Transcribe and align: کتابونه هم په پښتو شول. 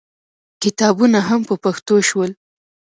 کتابونه 0.63 1.19
هم 1.27 1.41
په 1.49 1.55
پښتو 1.63 1.95
شول. 2.09 2.31